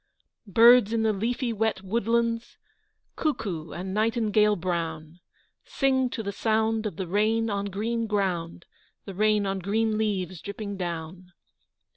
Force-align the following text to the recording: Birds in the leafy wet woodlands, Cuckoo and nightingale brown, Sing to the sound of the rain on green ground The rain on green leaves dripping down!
Birds 0.47 0.93
in 0.93 1.03
the 1.03 1.13
leafy 1.13 1.53
wet 1.53 1.83
woodlands, 1.83 2.57
Cuckoo 3.15 3.69
and 3.69 3.93
nightingale 3.93 4.55
brown, 4.55 5.19
Sing 5.63 6.09
to 6.09 6.23
the 6.23 6.31
sound 6.31 6.87
of 6.87 6.95
the 6.95 7.05
rain 7.05 7.51
on 7.51 7.65
green 7.67 8.07
ground 8.07 8.65
The 9.05 9.13
rain 9.13 9.45
on 9.45 9.59
green 9.59 9.99
leaves 9.99 10.41
dripping 10.41 10.75
down! 10.77 11.33